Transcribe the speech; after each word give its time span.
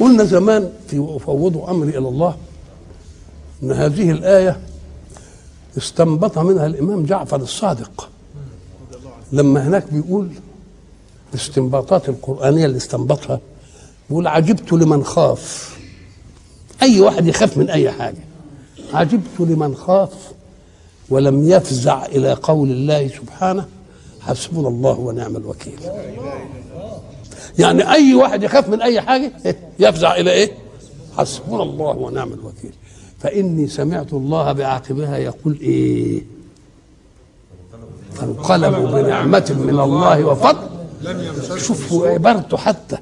قلنا 0.00 0.24
زمان 0.24 0.72
في 0.88 1.06
افوض 1.16 1.56
امري 1.56 1.90
إلى 1.90 2.08
الله 2.08 2.36
إن 3.62 3.72
هذه 3.72 4.10
الآية 4.10 4.60
استنبط 5.78 6.38
منها 6.38 6.66
الإمام 6.66 7.04
جعفر 7.04 7.36
الصادق. 7.36 8.08
لما 9.32 9.68
هناك 9.68 9.92
بيقول 9.92 10.30
الاستنباطات 11.34 12.08
القرآنية 12.08 12.66
اللي 12.66 12.76
استنبطها 12.76 13.40
بيقول 14.08 14.26
عجبت 14.26 14.72
لمن 14.72 15.04
خاف. 15.04 15.76
أي 16.82 17.00
واحد 17.00 17.26
يخاف 17.26 17.56
من 17.56 17.70
أي 17.70 17.90
حاجة. 17.90 18.24
عجبت 18.92 19.40
لمن 19.40 19.74
خاف 19.74 20.32
ولم 21.10 21.48
يفزع 21.48 22.06
إلى 22.06 22.32
قول 22.32 22.70
الله 22.70 23.08
سبحانه 23.08 23.66
حسبنا 24.20 24.68
الله 24.68 24.98
ونعم 24.98 25.36
الوكيل. 25.36 25.80
يعني 27.58 27.92
أي 27.92 28.14
واحد 28.14 28.42
يخاف 28.42 28.68
من 28.68 28.82
أي 28.82 29.00
حاجة 29.00 29.32
يفزع 29.78 30.16
إلى 30.16 30.30
إيه؟ 30.30 30.50
حسبنا 31.16 31.62
الله 31.62 31.96
ونعم 31.96 32.32
الوكيل. 32.32 32.72
فإني 33.18 33.68
سمعت 33.68 34.12
الله 34.12 34.52
بعاقبها 34.52 35.16
يقول 35.16 35.58
إيه؟ 35.60 36.22
فانقلبوا 38.14 39.02
بنعمة 39.02 39.56
من 39.58 39.80
الله 39.80 40.24
وفضل. 40.24 40.68
شوفوا 41.58 42.08
عبارته 42.08 42.56
حتى 42.56 42.96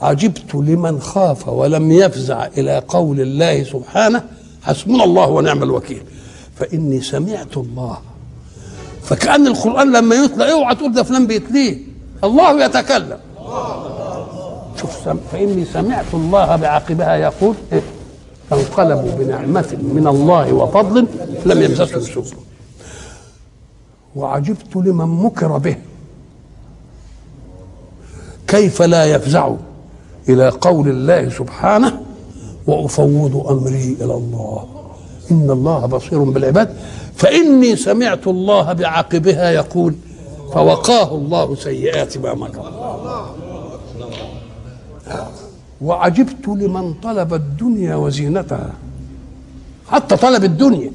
عجبت 0.00 0.54
لمن 0.54 1.00
خاف 1.00 1.48
ولم 1.48 1.92
يفزع 1.92 2.46
إلى 2.46 2.82
قول 2.88 3.20
الله 3.20 3.64
سبحانه 3.64 4.24
حسبنا 4.62 5.04
الله 5.04 5.28
ونعم 5.28 5.62
الوكيل. 5.62 6.02
فإني 6.56 7.00
سمعت 7.00 7.56
الله. 7.56 7.98
فكأن 9.02 9.46
القرآن 9.46 9.92
لما 9.92 10.14
يتلى 10.14 10.52
اوعى 10.52 10.74
تقول 10.74 10.92
ده 10.92 11.02
فلان 11.02 11.26
بيتليه. 11.26 11.78
الله 12.24 12.64
يتكلم. 12.64 13.18
شوف 14.82 15.04
سم... 15.04 15.18
فإني 15.32 15.64
سمعت 15.64 16.14
الله 16.14 16.56
بعقبها 16.56 17.16
يقول 17.16 17.54
إيه؟ 17.72 17.82
فانقلبوا 18.50 19.10
بنعمة 19.18 19.78
من 19.82 20.06
الله 20.06 20.52
وفضل 20.52 21.06
لم 21.46 21.62
يمسسهم 21.62 22.00
سوء 22.00 22.24
وعجبت 24.16 24.76
لمن 24.76 25.04
مكر 25.24 25.58
به. 25.58 25.76
كيف 28.46 28.82
لا 28.82 29.04
يفزع 29.04 29.54
إلى 30.28 30.48
قول 30.48 30.88
الله 30.88 31.28
سبحانه 31.28 32.00
وأفوض 32.66 33.46
أمري 33.50 33.96
إلى 34.00 34.14
الله؟ 34.14 34.66
إن 35.30 35.50
الله 35.50 35.86
بصير 35.86 36.22
بالعباد. 36.22 36.76
فإني 37.16 37.76
سمعت 37.76 38.26
الله 38.26 38.72
بعقبها 38.72 39.50
يقول 39.50 39.94
فوقاه 40.52 41.14
الله 41.14 41.54
سيئات 41.54 42.18
ما 42.18 42.34
مكر. 42.34 42.81
وعجبت 45.80 46.48
لمن 46.48 46.94
طلب 46.94 47.34
الدنيا 47.34 47.94
وزينتها. 47.94 48.70
حتى 49.88 50.16
طلب 50.16 50.44
الدنيا. 50.44 50.90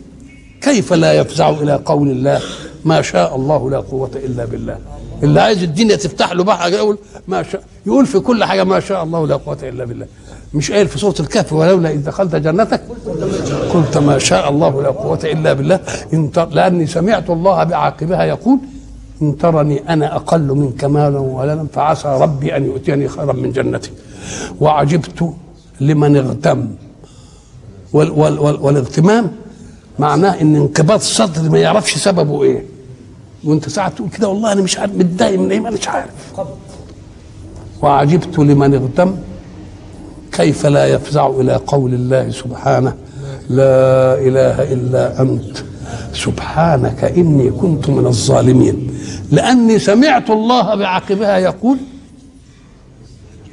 كيف 0.62 0.94
لا 0.94 1.14
يفزع 1.14 1.50
إلى 1.50 1.80
قول 1.86 2.10
الله 2.10 2.42
ما 2.86 3.02
شاء 3.02 3.36
الله 3.36 3.70
لا 3.70 3.78
قوة 3.80 4.12
إلا 4.16 4.46
بالله. 4.46 4.78
اللي 5.24 5.42
عايز 5.42 5.64
الدنيا 5.64 5.96
تفتح 5.96 6.32
له 6.32 6.44
بقى 6.44 6.72
يقول 6.72 6.98
ما 7.28 7.44
شاء 7.44 7.64
يقول 7.86 8.06
في 8.06 8.20
كل 8.20 8.44
حاجة 8.44 8.64
ما 8.64 8.80
شاء 8.80 9.04
الله 9.04 9.28
لا 9.28 9.36
قوة 9.36 9.58
إلا 9.64 9.86
بالله. 9.86 10.08
مش 10.54 10.72
قايل 10.72 10.88
في 10.88 11.00
سورة 11.00 11.16
الكهف 11.20 11.54
ولولا 11.54 11.92
إذ 11.92 12.06
دخلت 12.06 12.36
جنتك 12.36 12.82
قلت 13.74 13.98
ما 13.98 14.18
شاء 14.18 14.50
الله 14.50 14.82
لا 14.82 14.90
قوة 14.90 15.20
إلا 15.24 15.54
بالله. 15.54 15.80
إن. 16.14 16.32
لأني 16.52 16.88
سمعت 16.88 17.30
الله 17.30 17.64
بعاقبها 17.64 18.24
يقول 18.24 18.60
إن 19.22 19.38
ترني 19.38 19.94
أنا 19.94 20.16
أقل 20.16 20.42
منك 20.42 20.84
مالا 20.84 21.20
ولدا 21.20 21.68
فعسى 21.74 22.08
ربي 22.22 22.58
أن 22.58 22.66
يؤتيني 22.66 23.08
خيرا 23.08 23.34
من 23.34 23.52
جنتي. 23.52 23.92
وعجبت 24.60 25.34
لمن 25.82 26.18
اغتم. 26.18 26.68
وال 27.94 28.12
وال 28.12 28.40
وال 28.40 28.62
والاغتمام 28.62 29.32
معناه 30.00 30.42
إن 30.42 30.56
انقباض 30.56 31.00
الصدر 31.00 31.50
ما 31.50 31.60
يعرفش 31.60 31.98
سببه 31.98 32.44
إيه. 32.44 32.64
وأنت 33.44 33.70
ساعة 33.70 33.90
تقول 33.90 34.10
كده 34.10 34.28
والله 34.28 34.52
أنا 34.52 34.62
مش 34.62 34.78
عارف 34.80 34.96
متضايق 34.96 35.40
من 35.40 35.52
إيه 35.52 35.60
ما 35.60 35.70
مش 35.70 35.88
عارف. 35.88 36.10
وعجبت 37.82 38.40
لمن 38.40 38.74
اغتم. 38.74 39.16
كيف 40.32 40.66
لا 40.66 40.86
يفزع 40.86 41.28
إلى 41.28 41.56
قول 41.56 41.94
الله 41.94 42.32
سبحانه 42.32 42.94
لا 43.50 44.14
إله 44.28 44.74
إلا 44.74 45.22
أنت. 45.22 45.58
سبحانك 46.14 47.04
إني 47.04 47.50
كنت 47.50 47.90
من 47.90 48.06
الظالمين. 48.08 49.00
لأني 49.32 49.80
سمعت 49.80 50.30
الله 50.30 50.76
بعقبها 50.76 51.38
يقول 51.38 51.78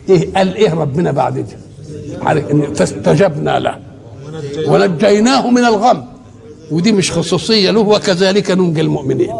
إيه؟ 0.08 0.34
قال 0.34 0.54
إيه 0.54 0.74
ربنا 0.74 1.10
بعد 1.10 1.46
عارف 2.22 2.50
أن 2.50 2.74
فاستجبنا 2.74 3.58
له. 3.58 3.78
ونجيناه 4.68 5.50
من 5.50 5.64
الغم. 5.64 6.04
ودي 6.70 6.92
مش 6.92 7.12
خصوصية 7.12 7.70
له 7.70 7.80
وكذلك 7.80 8.50
ننجي 8.50 8.80
المؤمنين. 8.80 9.32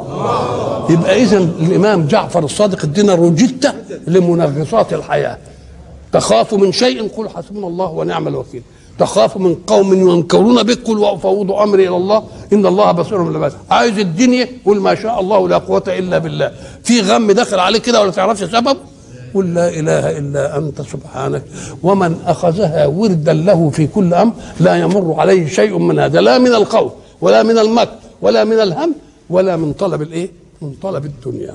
يبقى 0.90 1.22
اذا 1.22 1.38
الإمام 1.38 2.06
جعفر 2.06 2.44
الصادق 2.44 2.84
ادينا 2.84 3.14
روجيتا 3.14 3.74
لمنغصات 4.06 4.92
الحياة. 4.92 5.38
تخاف 6.14 6.54
من 6.54 6.72
شيء 6.72 7.08
قل 7.16 7.28
حسبنا 7.28 7.66
الله 7.66 7.90
ونعم 7.90 8.28
الوكيل. 8.28 8.62
تخاف 8.98 9.36
من 9.36 9.54
قوم 9.54 9.88
ينكرون 9.94 10.62
بك 10.62 10.78
قل 10.86 10.98
وأفوض 10.98 11.52
أمري 11.52 11.88
إلى 11.88 11.96
الله 11.96 12.20
إن 12.52 12.66
الله 12.66 12.92
بصير 12.92 13.22
بالعباد 13.22 13.52
عايز 13.70 13.98
الدنيا 13.98 14.48
قل 14.66 14.78
ما 14.80 14.94
شاء 14.94 15.20
الله 15.20 15.48
لا 15.48 15.58
قوة 15.58 15.82
إلا 15.88 16.18
بالله. 16.18 16.52
في 16.84 17.00
غم 17.00 17.32
داخل 17.32 17.58
عليك 17.58 17.82
كده 17.82 18.00
ولا 18.00 18.10
تعرفش 18.10 18.44
سبب؟ 18.44 18.76
قل 19.34 19.54
لا 19.54 19.68
إله 19.68 20.18
إلا 20.18 20.58
أنت 20.58 20.82
سبحانك. 20.82 21.42
ومن 21.82 22.16
أخذها 22.26 22.86
وردا 22.86 23.32
له 23.32 23.70
في 23.70 23.86
كل 23.86 24.14
أمر 24.14 24.32
لا 24.60 24.76
يمر 24.76 25.14
عليه 25.18 25.46
شيء 25.48 25.78
من 25.78 25.98
هذا. 25.98 26.20
لا 26.20 26.38
من 26.38 26.54
الخوف 26.54 26.92
ولا 27.20 27.42
من 27.42 27.58
المكر 27.58 27.94
ولا 28.22 28.44
من 28.44 28.60
الهم 28.60 28.94
ولا 29.30 29.56
من 29.56 29.72
طلب 29.72 30.02
الإيه؟ 30.02 30.30
من 30.62 30.72
طلب 30.82 31.04
الدنيا. 31.04 31.54